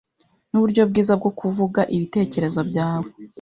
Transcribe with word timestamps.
n’uburyo 0.49 0.81
bwiza 0.89 1.13
bwo 1.19 1.31
kuvuga 1.39 1.81
ibitekerezo 1.95 2.59
byawe 2.69 3.09